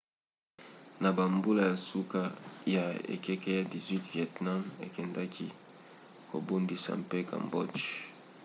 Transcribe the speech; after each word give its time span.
na 1.01 1.09
bambula 1.17 1.61
ya 1.69 1.77
suka 1.91 2.21
ya 2.75 2.85
ekeke 3.15 3.49
ya 3.59 3.63
18 3.73 4.09
vietnam 4.13 4.61
ekendaki 4.85 5.47
kobundisa 6.29 6.91
mpe 7.03 7.17
cambodge 7.29 7.85